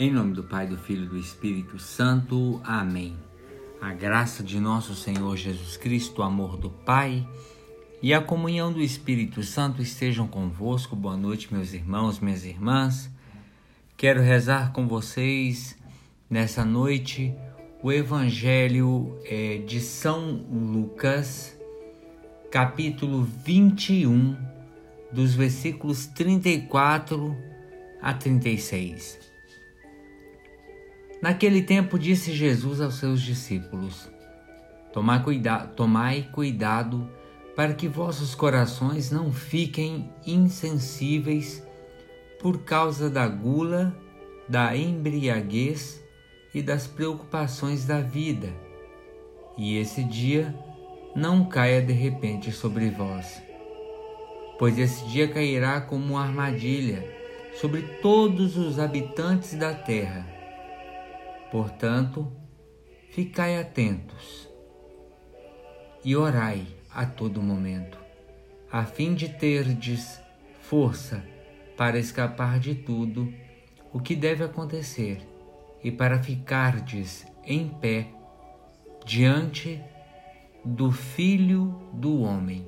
Em 0.00 0.12
nome 0.12 0.32
do 0.32 0.44
Pai, 0.44 0.64
do 0.64 0.76
Filho 0.76 1.06
e 1.06 1.08
do 1.08 1.18
Espírito 1.18 1.76
Santo. 1.80 2.60
Amém. 2.62 3.16
A 3.80 3.92
graça 3.92 4.44
de 4.44 4.60
nosso 4.60 4.94
Senhor 4.94 5.36
Jesus 5.36 5.76
Cristo, 5.76 6.20
o 6.20 6.22
amor 6.22 6.56
do 6.56 6.70
Pai 6.70 7.26
e 8.00 8.14
a 8.14 8.20
comunhão 8.20 8.72
do 8.72 8.80
Espírito 8.80 9.42
Santo 9.42 9.82
estejam 9.82 10.28
convosco. 10.28 10.94
Boa 10.94 11.16
noite, 11.16 11.52
meus 11.52 11.72
irmãos, 11.72 12.20
minhas 12.20 12.44
irmãs. 12.44 13.10
Quero 13.96 14.22
rezar 14.22 14.72
com 14.72 14.86
vocês 14.86 15.76
nessa 16.30 16.64
noite 16.64 17.34
o 17.82 17.90
Evangelho 17.90 19.18
é, 19.24 19.58
de 19.66 19.80
São 19.80 20.46
Lucas, 20.48 21.58
capítulo 22.52 23.24
21, 23.44 24.36
dos 25.12 25.34
versículos 25.34 26.06
34 26.06 27.36
a 28.00 28.14
36. 28.14 29.37
Naquele 31.20 31.62
tempo 31.62 31.98
disse 31.98 32.32
Jesus 32.32 32.80
aos 32.80 32.94
seus 32.94 33.20
discípulos: 33.20 34.08
Tomai, 34.92 35.22
cuida 35.22 35.58
tomai 35.58 36.28
cuidado 36.32 37.10
para 37.56 37.74
que 37.74 37.88
vossos 37.88 38.36
corações 38.36 39.10
não 39.10 39.32
fiquem 39.32 40.12
insensíveis 40.24 41.66
por 42.40 42.62
causa 42.62 43.10
da 43.10 43.26
gula, 43.26 43.92
da 44.48 44.76
embriaguez 44.76 46.00
e 46.54 46.62
das 46.62 46.86
preocupações 46.86 47.84
da 47.84 48.00
vida, 48.00 48.54
e 49.56 49.76
esse 49.76 50.04
dia 50.04 50.54
não 51.16 51.46
caia 51.46 51.82
de 51.82 51.92
repente 51.92 52.52
sobre 52.52 52.90
vós. 52.90 53.42
Pois 54.56 54.78
esse 54.78 55.04
dia 55.08 55.26
cairá 55.26 55.80
como 55.80 56.14
uma 56.14 56.22
armadilha 56.22 57.04
sobre 57.60 57.82
todos 58.00 58.56
os 58.56 58.78
habitantes 58.78 59.54
da 59.54 59.74
terra 59.74 60.37
Portanto, 61.50 62.30
ficai 63.10 63.58
atentos 63.58 64.48
e 66.04 66.14
orai 66.14 66.66
a 66.90 67.06
todo 67.06 67.42
momento, 67.42 67.98
a 68.70 68.84
fim 68.84 69.14
de 69.14 69.28
terdes 69.28 70.20
força 70.60 71.24
para 71.76 71.98
escapar 71.98 72.58
de 72.58 72.74
tudo 72.74 73.32
o 73.92 74.00
que 74.00 74.14
deve 74.14 74.44
acontecer 74.44 75.22
e 75.82 75.90
para 75.90 76.22
ficardes 76.22 77.26
em 77.44 77.68
pé 77.68 78.08
diante 79.06 79.82
do 80.64 80.92
Filho 80.92 81.80
do 81.92 82.20
Homem. 82.20 82.66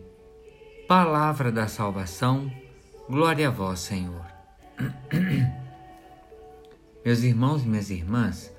Palavra 0.89 1.53
da 1.53 1.69
salvação, 1.69 2.51
glória 3.09 3.49
a 3.49 3.51
vós, 3.51 3.81
Senhor. 3.81 4.27
Meus 7.05 7.23
irmãos 7.23 7.63
e 7.63 7.69
minhas 7.69 7.91
irmãs, 7.91 8.53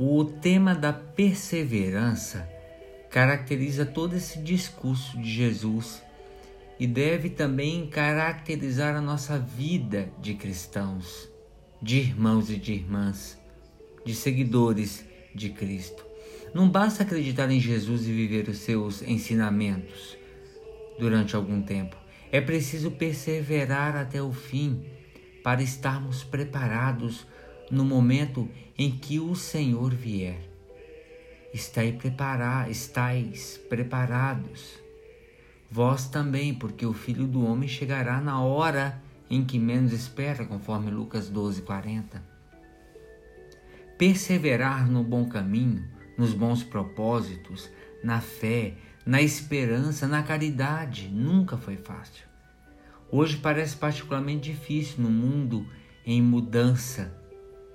o 0.00 0.24
tema 0.24 0.76
da 0.76 0.92
perseverança 0.92 2.48
caracteriza 3.10 3.84
todo 3.84 4.14
esse 4.14 4.38
discurso 4.38 5.18
de 5.18 5.28
Jesus 5.28 6.00
e 6.78 6.86
deve 6.86 7.30
também 7.30 7.88
caracterizar 7.88 8.94
a 8.94 9.00
nossa 9.00 9.36
vida 9.36 10.08
de 10.20 10.34
cristãos, 10.34 11.28
de 11.82 11.98
irmãos 11.98 12.48
e 12.48 12.56
de 12.56 12.74
irmãs, 12.74 13.36
de 14.04 14.14
seguidores 14.14 15.04
de 15.34 15.50
Cristo. 15.50 16.06
Não 16.54 16.68
basta 16.70 17.02
acreditar 17.02 17.50
em 17.50 17.58
Jesus 17.58 18.06
e 18.06 18.12
viver 18.12 18.48
os 18.48 18.58
seus 18.58 19.02
ensinamentos 19.02 20.16
durante 20.96 21.34
algum 21.34 21.60
tempo. 21.60 21.96
É 22.30 22.40
preciso 22.40 22.92
perseverar 22.92 23.96
até 23.96 24.22
o 24.22 24.32
fim 24.32 24.86
para 25.42 25.60
estarmos 25.60 26.22
preparados 26.22 27.26
no 27.70 27.84
momento 27.84 28.48
em 28.76 28.90
que 28.90 29.18
o 29.18 29.34
Senhor 29.34 29.94
vier. 29.94 30.48
Estai 31.52 31.98
estáis 32.70 33.58
preparados. 33.68 34.78
Vós 35.70 36.08
também, 36.08 36.54
porque 36.54 36.86
o 36.86 36.92
Filho 36.92 37.26
do 37.26 37.44
Homem 37.44 37.68
chegará 37.68 38.20
na 38.20 38.40
hora 38.40 39.02
em 39.30 39.44
que 39.44 39.58
menos 39.58 39.92
espera, 39.92 40.44
conforme 40.44 40.90
Lucas 40.90 41.28
12, 41.28 41.62
40. 41.62 42.22
Perseverar 43.98 44.88
no 44.88 45.02
bom 45.02 45.28
caminho, 45.28 45.84
nos 46.16 46.32
bons 46.32 46.62
propósitos, 46.62 47.70
na 48.02 48.20
fé, 48.20 48.74
na 49.04 49.20
esperança, 49.20 50.06
na 50.06 50.22
caridade, 50.22 51.08
nunca 51.08 51.56
foi 51.56 51.76
fácil. 51.76 52.26
Hoje 53.10 53.38
parece 53.38 53.76
particularmente 53.76 54.52
difícil 54.52 55.02
no 55.02 55.10
mundo 55.10 55.66
em 56.04 56.22
mudança, 56.22 57.12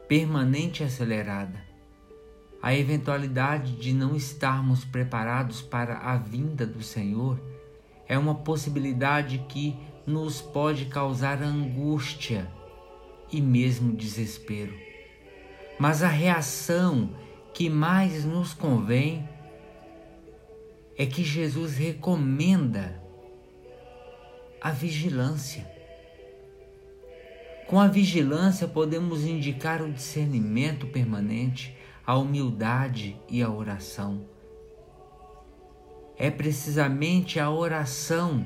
permanente 0.07 0.83
e 0.83 0.85
acelerada. 0.85 1.63
A 2.61 2.73
eventualidade 2.73 3.73
de 3.73 3.93
não 3.93 4.15
estarmos 4.15 4.85
preparados 4.85 5.61
para 5.61 5.97
a 5.97 6.17
vinda 6.17 6.65
do 6.65 6.81
Senhor 6.81 7.39
é 8.07 8.17
uma 8.17 8.35
possibilidade 8.35 9.45
que 9.49 9.75
nos 10.05 10.41
pode 10.41 10.85
causar 10.85 11.41
angústia 11.41 12.49
e 13.31 13.41
mesmo 13.41 13.95
desespero. 13.95 14.73
Mas 15.79 16.03
a 16.03 16.07
reação 16.07 17.09
que 17.53 17.69
mais 17.69 18.23
nos 18.23 18.53
convém 18.53 19.27
é 20.97 21.05
que 21.05 21.23
Jesus 21.23 21.75
recomenda 21.75 23.01
a 24.61 24.71
vigilância. 24.71 25.72
Com 27.67 27.79
a 27.79 27.87
vigilância, 27.87 28.67
podemos 28.67 29.23
indicar 29.23 29.81
o 29.81 29.91
discernimento 29.91 30.85
permanente, 30.87 31.75
a 32.05 32.17
humildade 32.17 33.17
e 33.29 33.41
a 33.41 33.49
oração. 33.49 34.25
É 36.17 36.29
precisamente 36.29 37.39
a 37.39 37.49
oração 37.49 38.45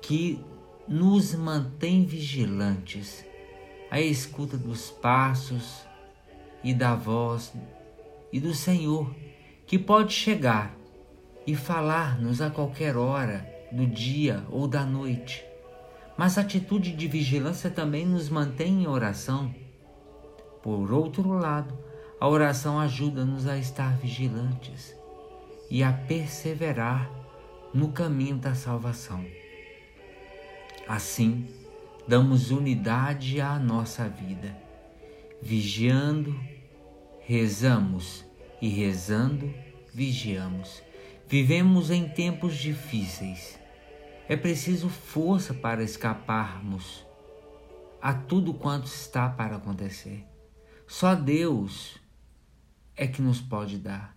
que 0.00 0.40
nos 0.86 1.34
mantém 1.34 2.04
vigilantes, 2.04 3.24
a 3.90 4.00
escuta 4.00 4.56
dos 4.56 4.90
passos 4.90 5.84
e 6.62 6.72
da 6.72 6.94
voz 6.94 7.52
e 8.32 8.38
do 8.38 8.54
Senhor, 8.54 9.14
que 9.66 9.78
pode 9.78 10.12
chegar 10.12 10.74
e 11.46 11.54
falar-nos 11.56 12.40
a 12.40 12.48
qualquer 12.48 12.96
hora 12.96 13.46
do 13.72 13.86
dia 13.86 14.44
ou 14.50 14.68
da 14.68 14.84
noite 14.84 15.49
mas 16.20 16.36
a 16.36 16.42
atitude 16.42 16.92
de 16.92 17.08
vigilância 17.08 17.70
também 17.70 18.04
nos 18.04 18.28
mantém 18.28 18.82
em 18.82 18.86
oração. 18.86 19.54
Por 20.62 20.92
outro 20.92 21.30
lado, 21.30 21.78
a 22.20 22.28
oração 22.28 22.78
ajuda-nos 22.78 23.46
a 23.46 23.56
estar 23.56 23.96
vigilantes 23.96 24.94
e 25.70 25.82
a 25.82 25.90
perseverar 25.90 27.10
no 27.72 27.90
caminho 27.90 28.36
da 28.36 28.54
salvação. 28.54 29.24
Assim, 30.86 31.48
damos 32.06 32.50
unidade 32.50 33.40
à 33.40 33.58
nossa 33.58 34.06
vida. 34.06 34.54
Vigiando, 35.40 36.38
rezamos 37.20 38.26
e 38.60 38.68
rezando, 38.68 39.50
vigiamos. 39.90 40.82
Vivemos 41.26 41.90
em 41.90 42.06
tempos 42.06 42.56
difíceis 42.56 43.58
é 44.30 44.36
preciso 44.36 44.88
força 44.88 45.52
para 45.52 45.82
escaparmos 45.82 47.04
a 48.00 48.14
tudo 48.14 48.54
quanto 48.54 48.86
está 48.86 49.28
para 49.28 49.56
acontecer. 49.56 50.24
Só 50.86 51.16
Deus 51.16 51.98
é 52.94 53.08
que 53.08 53.20
nos 53.20 53.40
pode 53.40 53.76
dar. 53.76 54.16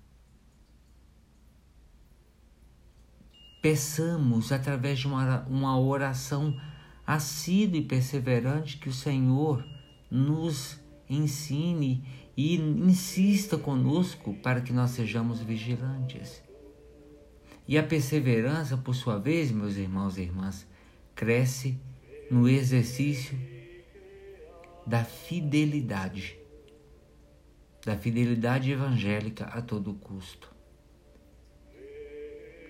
Peçamos 3.59 4.51
através 4.51 4.99
de 4.99 5.07
uma, 5.07 5.47
uma 5.47 5.79
oração 5.79 6.61
assídua 7.07 7.79
e 7.79 7.83
perseverante 7.83 8.77
que 8.77 8.89
o 8.89 8.93
Senhor 8.93 9.65
nos 10.11 10.79
ensine 11.09 12.07
e 12.37 12.55
insista 12.55 13.57
conosco 13.57 14.35
para 14.43 14.61
que 14.61 14.71
nós 14.71 14.91
sejamos 14.91 15.39
vigilantes. 15.39 16.42
E 17.67 17.77
a 17.77 17.83
perseverança, 17.83 18.75
por 18.75 18.93
sua 18.93 19.17
vez, 19.17 19.51
meus 19.51 19.77
irmãos 19.77 20.17
e 20.17 20.21
irmãs, 20.21 20.67
cresce 21.15 21.79
no 22.29 22.49
exercício 22.49 23.39
da 24.85 25.05
fidelidade, 25.05 26.37
da 27.85 27.97
fidelidade 27.97 28.71
evangélica 28.71 29.45
a 29.45 29.61
todo 29.61 29.93
custo. 29.93 30.53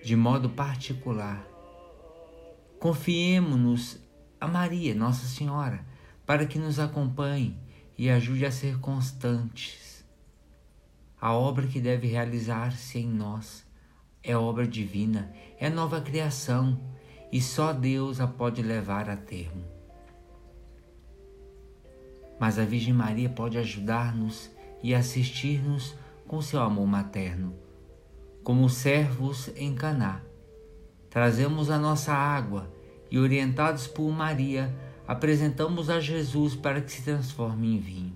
De 0.04 0.14
modo 0.14 0.50
particular, 0.50 1.44
confiemos-nos 2.78 3.98
a 4.40 4.46
Maria, 4.46 4.94
Nossa 4.94 5.26
Senhora, 5.26 5.84
para 6.24 6.46
que 6.46 6.58
nos 6.58 6.78
acompanhe 6.78 7.56
e 7.98 8.10
ajude 8.10 8.46
a 8.46 8.52
ser 8.52 8.78
constantes. 8.78 10.04
A 11.20 11.32
obra 11.32 11.66
que 11.66 11.80
deve 11.80 12.06
realizar-se 12.06 12.98
em 12.98 13.08
nós 13.08 13.63
é 14.24 14.36
obra 14.36 14.66
divina, 14.66 15.30
é 15.58 15.68
nova 15.68 16.00
criação 16.00 16.80
e 17.30 17.40
só 17.40 17.72
Deus 17.72 18.20
a 18.20 18.26
pode 18.26 18.62
levar 18.62 19.10
a 19.10 19.16
termo. 19.16 19.74
mas 22.38 22.58
a 22.58 22.64
Virgem 22.64 22.92
Maria 22.92 23.28
pode 23.28 23.58
ajudar-nos 23.58 24.50
e 24.82 24.94
assistir-nos 24.94 25.94
com 26.26 26.40
seu 26.42 26.60
amor 26.60 26.86
materno. 26.86 27.54
Como 28.42 28.68
servos 28.68 29.50
em 29.56 29.74
Caná, 29.74 30.20
trazemos 31.08 31.70
a 31.70 31.78
nossa 31.78 32.12
água 32.12 32.70
e, 33.10 33.18
orientados 33.18 33.86
por 33.86 34.10
Maria, 34.10 34.74
apresentamos 35.06 35.88
a 35.88 36.00
Jesus 36.00 36.54
para 36.54 36.80
que 36.80 36.92
se 36.92 37.02
transforme 37.02 37.76
em 37.76 37.78
vinho. 37.78 38.12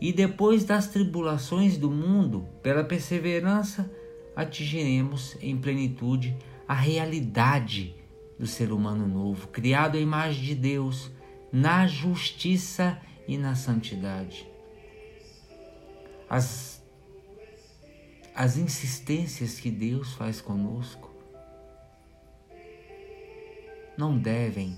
E 0.00 0.12
depois 0.12 0.64
das 0.64 0.88
tribulações 0.88 1.76
do 1.76 1.90
mundo, 1.90 2.46
pela 2.62 2.84
perseverança, 2.84 3.90
atingiremos 4.36 5.36
em 5.40 5.56
plenitude 5.56 6.36
a 6.68 6.74
realidade 6.74 7.96
do 8.38 8.46
ser 8.46 8.70
humano 8.70 9.08
novo, 9.08 9.48
criado 9.48 9.96
à 9.96 10.00
imagem 10.00 10.44
de 10.44 10.54
Deus, 10.54 11.10
na 11.50 11.86
justiça 11.86 13.00
e 13.26 13.38
na 13.38 13.54
santidade. 13.54 14.46
As, 16.28 16.84
as 18.34 18.58
insistências 18.58 19.58
que 19.58 19.70
Deus 19.70 20.12
faz 20.12 20.40
conosco 20.40 21.10
não 23.96 24.18
devem 24.18 24.76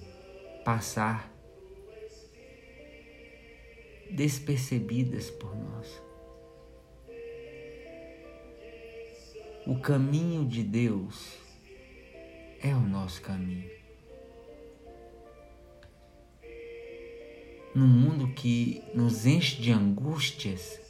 passar 0.65 1.33
despercebidas 4.11 5.31
por 5.31 5.57
nós. 5.57 6.08
O 9.69 9.77
caminho 9.77 10.47
de 10.47 10.63
Deus 10.63 11.37
é 12.59 12.75
o 12.75 12.81
nosso 12.81 13.21
caminho. 13.21 13.69
Num 17.75 17.87
mundo 17.87 18.29
que 18.29 18.83
nos 18.95 19.27
enche 19.27 19.61
de 19.61 19.71
angústias 19.71 20.81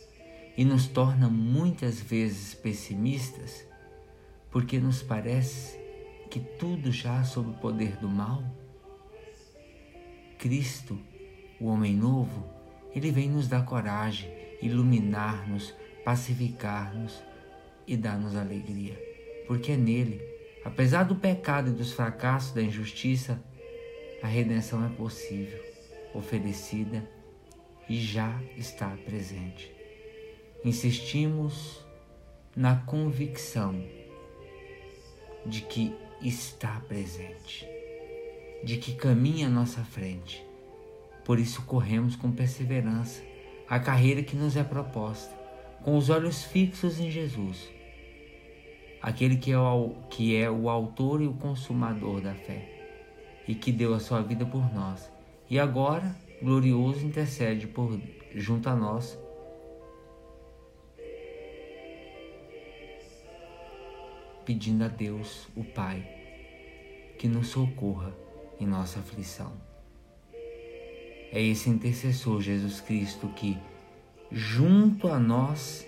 e 0.56 0.64
nos 0.64 0.86
torna 0.86 1.28
muitas 1.28 2.00
vezes 2.00 2.54
pessimistas, 2.54 3.66
porque 4.48 4.78
nos 4.78 5.02
parece 5.02 5.76
que 6.30 6.38
tudo 6.38 6.92
já 6.92 7.24
sob 7.24 7.50
o 7.50 7.54
poder 7.54 7.96
do 7.96 8.08
mal, 8.08 8.44
Cristo, 10.38 10.96
o 11.60 11.66
homem 11.66 11.96
novo, 11.96 12.48
ele 12.94 13.10
vem 13.10 13.28
nos 13.28 13.48
dar 13.48 13.64
coragem, 13.64 14.32
iluminar-nos, 14.62 15.74
pacificar-nos 16.04 17.26
e 17.88 17.96
dar-nos 17.96 18.36
alegria. 18.36 19.02
Porque 19.46 19.72
é 19.72 19.76
nele, 19.76 20.20
apesar 20.64 21.04
do 21.04 21.16
pecado 21.16 21.70
e 21.70 21.72
dos 21.72 21.92
fracassos 21.92 22.52
da 22.52 22.62
injustiça, 22.62 23.42
a 24.22 24.26
redenção 24.26 24.84
é 24.84 24.88
possível, 24.90 25.58
oferecida 26.14 27.08
e 27.88 27.98
já 27.98 28.40
está 28.56 28.88
presente. 29.04 29.72
Insistimos 30.64 31.84
na 32.54 32.76
convicção 32.76 33.82
de 35.46 35.62
que 35.62 35.94
está 36.20 36.80
presente, 36.88 37.66
de 38.64 38.76
que 38.76 38.94
caminha 38.94 39.46
à 39.46 39.50
nossa 39.50 39.82
frente. 39.82 40.44
Por 41.24 41.38
isso 41.38 41.62
corremos 41.62 42.16
com 42.16 42.32
perseverança 42.32 43.22
a 43.68 43.78
carreira 43.78 44.22
que 44.22 44.34
nos 44.34 44.56
é 44.56 44.64
proposta, 44.64 45.32
com 45.84 45.96
os 45.96 46.10
olhos 46.10 46.42
fixos 46.42 46.98
em 46.98 47.10
Jesus, 47.10 47.68
aquele 49.00 49.36
que 49.36 49.52
é 49.52 49.58
o, 49.58 49.94
que 50.10 50.36
é 50.36 50.50
o 50.50 50.68
autor 50.68 51.20
e 51.22 51.26
o 51.26 51.34
consumador 51.34 52.20
da 52.20 52.34
fé, 52.34 52.68
e 53.46 53.54
que 53.54 53.72
deu 53.72 53.94
a 53.94 54.00
sua 54.00 54.22
vida 54.22 54.44
por 54.44 54.72
nós, 54.74 55.10
e 55.48 55.58
agora, 55.58 56.14
glorioso, 56.42 57.04
intercede 57.04 57.66
por 57.66 57.98
junto 58.34 58.68
a 58.68 58.76
nós 58.76 59.18
pedindo 64.48 64.82
a 64.82 64.88
Deus, 64.88 65.46
o 65.54 65.62
Pai, 65.62 66.02
que 67.18 67.28
nos 67.28 67.48
socorra 67.48 68.16
em 68.58 68.66
nossa 68.66 68.98
aflição. 68.98 69.52
É 71.30 71.42
esse 71.42 71.68
intercessor 71.68 72.40
Jesus 72.40 72.80
Cristo 72.80 73.28
que, 73.36 73.58
junto 74.32 75.08
a 75.08 75.18
nós, 75.18 75.86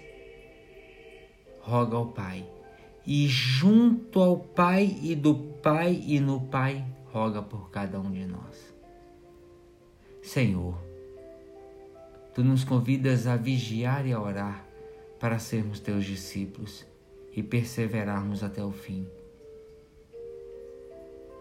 roga 1.60 1.96
ao 1.96 2.08
Pai, 2.08 2.44
e 3.12 3.26
junto 3.26 4.20
ao 4.20 4.38
Pai 4.38 4.96
e 5.02 5.16
do 5.16 5.34
Pai 5.34 6.00
e 6.06 6.20
no 6.20 6.42
Pai, 6.42 6.86
roga 7.06 7.42
por 7.42 7.68
cada 7.68 7.98
um 7.98 8.08
de 8.08 8.24
nós. 8.24 8.72
Senhor, 10.22 10.80
tu 12.32 12.44
nos 12.44 12.62
convidas 12.62 13.26
a 13.26 13.34
vigiar 13.34 14.06
e 14.06 14.12
a 14.12 14.22
orar 14.22 14.64
para 15.18 15.40
sermos 15.40 15.80
teus 15.80 16.04
discípulos 16.04 16.86
e 17.34 17.42
perseverarmos 17.42 18.44
até 18.44 18.62
o 18.62 18.70
fim. 18.70 19.08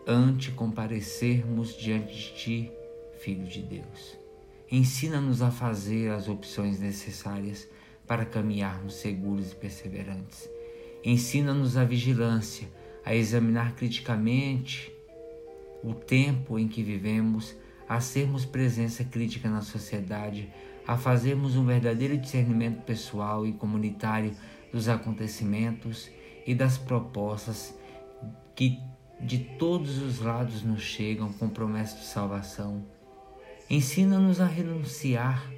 Ante 0.08 0.52
comparecermos 0.52 1.78
diante 1.78 2.16
de 2.16 2.34
Ti, 2.34 2.72
Filho 3.20 3.46
de 3.46 3.62
Deus. 3.62 4.18
Ensina-nos 4.72 5.44
a 5.44 5.52
fazer 5.52 6.10
as 6.10 6.28
opções 6.28 6.80
necessárias 6.80 7.70
para 8.08 8.26
caminharmos 8.26 8.96
seguros 8.96 9.52
e 9.52 9.56
perseverantes. 9.56 10.50
Ensina-nos 11.04 11.78
a 11.78 11.84
vigilância, 11.84 12.68
a 13.06 13.16
examinar 13.16 13.76
criticamente 13.76 14.92
o 15.84 15.94
tempo 15.94 16.60
em 16.60 16.68
que 16.68 16.84
vivemos, 16.84 17.56
a 17.88 18.02
sermos 18.02 18.46
presença 18.46 19.04
crítica 19.04 19.50
na 19.50 19.62
sociedade, 19.62 20.50
a 20.86 20.98
fazermos 20.98 21.56
um 21.56 21.66
verdadeiro 21.66 22.18
discernimento 22.18 22.82
pessoal 22.82 23.46
e 23.46 23.54
comunitário 23.54 24.34
dos 24.72 24.90
acontecimentos 24.90 26.10
e 26.46 26.54
das 26.54 26.78
propostas 26.78 27.74
que 28.56 28.80
de 29.20 29.38
todos 29.38 30.00
os 30.00 30.20
lados 30.20 30.64
nos 30.64 30.82
chegam 30.82 31.32
com 31.34 31.50
promessa 31.50 31.98
de 31.98 32.06
salvação. 32.06 32.86
Ensina-nos 33.70 34.42
a 34.42 34.46
renunciar 34.46 35.50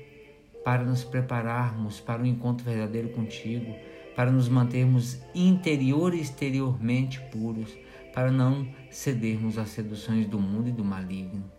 para 0.64 0.84
nos 0.84 1.04
prepararmos 1.04 2.00
para 2.00 2.22
o 2.22 2.26
um 2.26 2.28
encontro 2.28 2.66
verdadeiro 2.66 3.10
contigo, 3.10 3.76
para 4.16 4.32
nos 4.32 4.50
mantermos 4.50 5.20
interior 5.34 6.14
e 6.14 6.22
exteriormente 6.22 7.20
puros, 7.32 7.76
para 8.14 8.32
não 8.32 8.68
cedermos 8.90 9.58
às 9.58 9.70
seduções 9.70 10.28
do 10.28 10.40
mundo 10.40 10.70
e 10.70 10.72
do 10.72 10.84
maligno. 10.84 11.50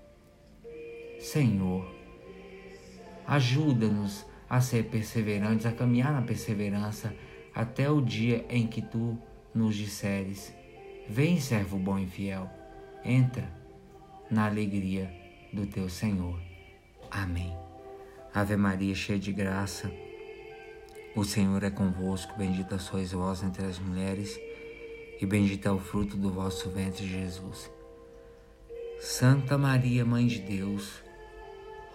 Senhor, 1.19 1.87
ajuda-nos 3.27 4.27
a 4.49 4.61
ser 4.61 4.85
perseverantes, 4.85 5.65
a 5.65 5.73
caminhar 5.73 6.13
na 6.13 6.23
perseverança 6.23 7.15
até 7.55 7.91
o 7.91 8.01
dia 8.01 8.45
em 8.51 8.67
que 8.67 8.83
tu 8.83 9.19
nos 9.55 9.77
disseres: 9.77 10.53
Vem, 11.09 11.41
servo 11.41 11.79
bom 11.79 11.99
e 11.99 12.07
fiel, 12.07 12.51
entra 13.05 13.49
na 14.31 14.47
alegria 14.47 15.13
do 15.53 15.67
teu 15.67 15.89
Senhor. 15.89 16.41
Amém. 17.11 17.57
Ave 18.35 18.57
Maria, 18.57 18.95
cheia 18.95 19.19
de 19.19 19.33
graça, 19.33 19.93
o 21.15 21.25
Senhor 21.25 21.63
é 21.63 21.71
convosco, 21.71 22.39
bendita 22.39 22.79
sois 22.79 23.13
vós 23.13 23.43
entre 23.43 23.67
as 23.67 23.79
mulheres, 23.79 24.41
e 25.21 25.27
bendito 25.27 25.69
é 25.69 25.71
o 25.71 25.79
fruto 25.79 26.17
do 26.17 26.33
vosso 26.33 26.71
ventre, 26.71 27.07
Jesus. 27.07 27.71
Santa 28.99 29.59
Maria, 29.59 30.07
Mãe 30.07 30.27
de 30.27 30.39
Deus, 30.39 31.03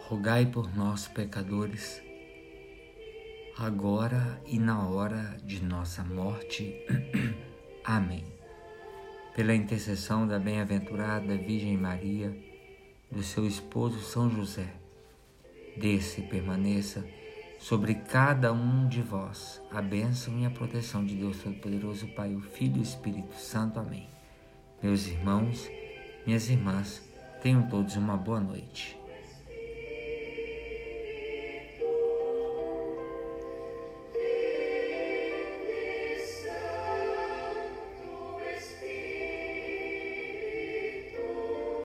rogai 0.07 0.45
por 0.45 0.75
nós, 0.75 1.07
pecadores, 1.07 1.99
agora 3.57 4.39
e 4.45 4.59
na 4.59 4.87
hora 4.87 5.35
de 5.43 5.63
nossa 5.63 6.03
morte. 6.03 6.75
Amém. 7.83 8.23
Pela 9.35 9.55
intercessão 9.55 10.27
da 10.27 10.37
bem-aventurada 10.37 11.35
Virgem 11.37 11.75
Maria, 11.75 12.37
do 13.11 13.23
seu 13.23 13.47
esposo 13.47 13.99
São 13.99 14.29
José, 14.29 14.67
desça 15.75 16.19
e 16.21 16.23
permaneça 16.23 17.03
sobre 17.59 17.95
cada 17.95 18.51
um 18.53 18.87
de 18.87 19.01
vós 19.01 19.61
a 19.71 19.81
bênção 19.81 20.37
e 20.39 20.45
a 20.45 20.49
proteção 20.49 21.05
de 21.05 21.15
Deus 21.15 21.41
Todo-Poderoso, 21.41 22.07
Pai, 22.15 22.33
o 22.33 22.41
Filho 22.41 22.77
e 22.77 22.79
o 22.79 22.83
Espírito 22.83 23.35
Santo. 23.35 23.79
Amém. 23.79 24.07
Meus 24.81 25.07
irmãos, 25.07 25.69
minhas 26.25 26.49
irmãs, 26.49 27.01
tenham 27.41 27.67
todos 27.67 27.95
uma 27.95 28.17
boa 28.17 28.39
noite. 28.39 28.96